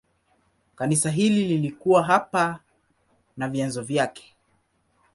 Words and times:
Kanisa 0.75 1.09
hili 1.09 1.47
lilikuwa 1.47 2.03
hapa 2.03 2.59
na 3.37 3.47
vyanzo 3.49 3.81
vyake. 3.81 4.35